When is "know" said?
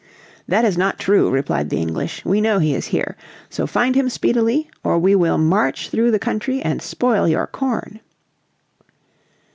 2.41-2.57